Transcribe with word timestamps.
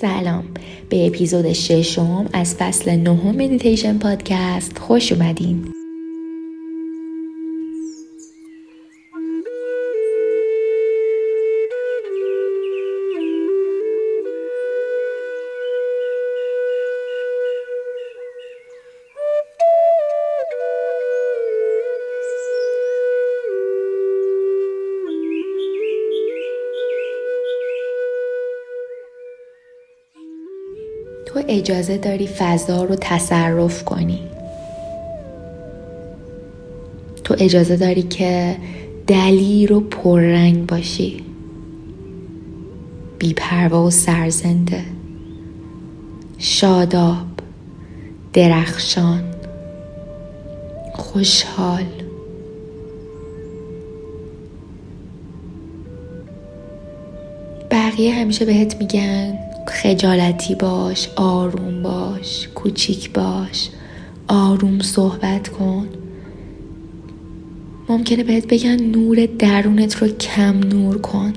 سلام. 0.00 0.44
به 0.88 1.06
اپیزود 1.06 1.52
ششم 1.52 2.26
از 2.32 2.54
فصل 2.54 2.90
نهم 2.90 3.34
مدیتیشن 3.34 3.98
پادکست 3.98 4.78
خوش 4.78 5.12
اومدین. 5.12 5.72
تو 31.28 31.42
اجازه 31.48 31.98
داری 31.98 32.26
فضا 32.26 32.84
رو 32.84 32.96
تصرف 33.00 33.84
کنی. 33.84 34.20
تو 37.24 37.36
اجازه 37.38 37.76
داری 37.76 38.02
که 38.02 38.56
دلیر 39.06 39.72
و 39.72 39.80
پررنگ 39.80 40.66
باشی. 40.66 41.24
بیپروا 43.18 43.84
و 43.84 43.90
سرزنده. 43.90 44.84
شاداب 46.38 47.26
درخشان 48.32 49.24
خوشحال. 50.94 51.84
بقیه 57.70 58.14
همیشه 58.14 58.44
بهت 58.44 58.76
میگن 58.76 59.47
خجالتی 59.68 60.54
باش 60.54 61.08
آروم 61.16 61.82
باش 61.82 62.48
کوچیک 62.54 63.12
باش 63.12 63.68
آروم 64.28 64.80
صحبت 64.80 65.48
کن. 65.48 65.88
ممکنه 67.88 68.24
بهت 68.24 68.46
بگن 68.46 68.82
نور 68.82 69.26
درونت 69.38 69.96
رو 69.96 70.08
کم 70.08 70.58
نور 70.58 70.98
کن. 70.98 71.32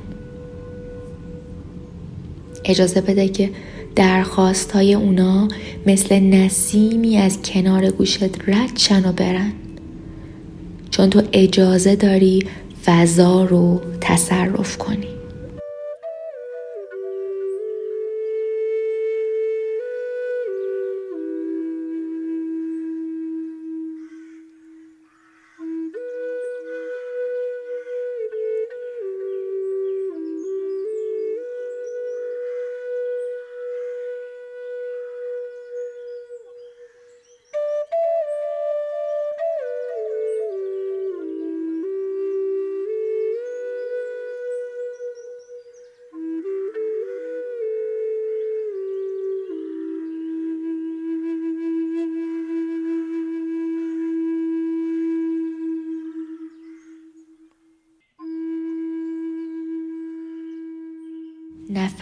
اجازه 2.65 3.01
بده 3.01 3.27
که 3.27 3.49
درخواست 3.95 4.71
های 4.71 4.93
اونا 4.93 5.47
مثل 5.85 6.19
نسیمی 6.19 7.17
از 7.17 7.41
کنار 7.41 7.91
گوشت 7.91 8.49
رد 8.49 8.77
شن 8.77 9.09
و 9.09 9.11
برن. 9.11 9.51
چون 10.89 11.09
تو 11.09 11.21
اجازه 11.33 11.95
داری 11.95 12.45
فضا 12.85 13.43
رو 13.43 13.81
تصرف 14.01 14.77
کنی. 14.77 15.20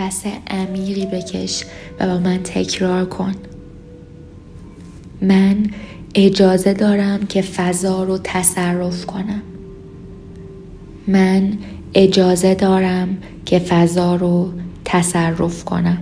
نفس 0.09 0.25
عمیقی 0.47 1.06
بکش 1.06 1.66
و 2.00 2.08
با 2.08 2.20
من 2.20 2.38
تکرار 2.44 3.06
کن. 3.06 3.31
من 5.22 5.68
اجازه 6.16 6.74
دارم 6.74 7.25
که 7.25 7.42
فضا 7.42 8.03
رو 8.03 8.18
تصرف 8.24 9.06
کنم. 9.06 9.42
من 11.08 11.58
اجازه 11.94 12.56
دارم 12.56 13.18
که 13.46 13.59
فضا 13.59 14.16
رو 14.16 14.53
تصرف 14.86 15.64
کنم. 15.64 15.98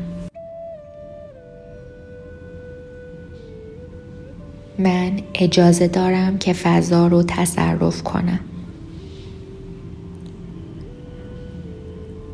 من 4.80 5.12
اجازه 5.34 5.88
دارم 5.88 6.38
که 6.38 6.54
فضا 6.54 7.08
رو 7.08 7.24
تصرف 7.24 8.04
کنم. 8.04 8.40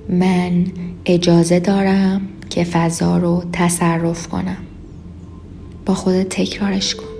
من 0.09 0.65
اجازه 1.05 1.59
دارم 1.59 2.21
که 2.49 2.63
فضا 2.63 3.17
رو 3.17 3.43
تصرف 3.53 4.27
کنم. 4.27 4.57
با 5.85 5.93
خودت 5.93 6.29
تکرارش 6.29 6.95
کن. 6.95 7.12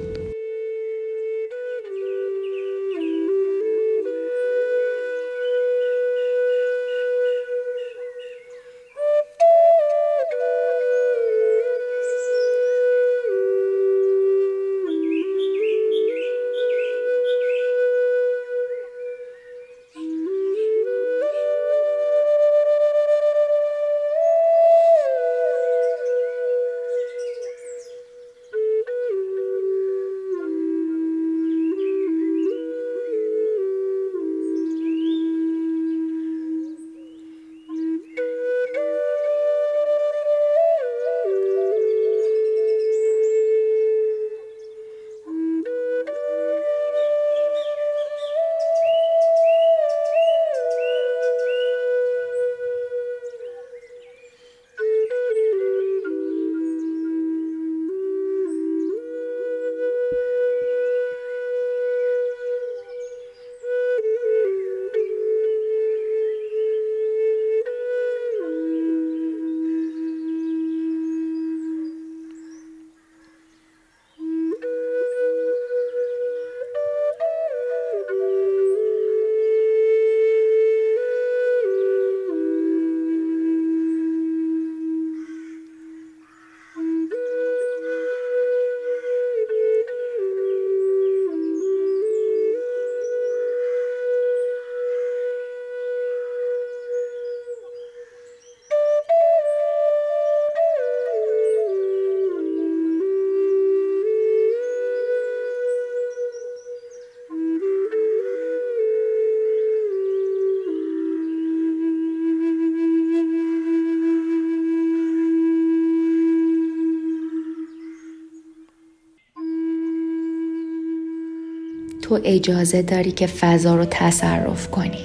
تو 122.04 122.20
اجازه 122.24 122.82
داری 122.82 123.12
که 123.12 123.28
فضا 123.28 123.76
رو 123.76 123.86
تصرف 123.86 124.72
کنی. 124.72 125.04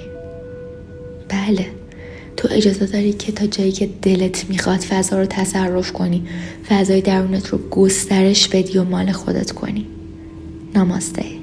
بله. 1.28 1.66
تو 2.36 2.48
اجازه 2.50 2.86
داری 2.86 3.12
که 3.12 3.32
تا 3.32 3.46
جایی 3.46 3.72
که 3.72 3.88
دلت 4.02 4.44
می‌خواد 4.48 4.80
فضا 4.80 5.18
رو 5.18 5.26
تصرف 5.26 5.92
کنی 5.92 6.26
فضای 6.68 7.00
درونت 7.00 7.48
رو 7.48 7.58
گسترش 7.70 8.48
بدی 8.48 8.78
و 8.78 8.84
مال 8.84 9.12
خودت 9.12 9.52
کنی. 9.52 9.86
نماسته. 10.74 11.37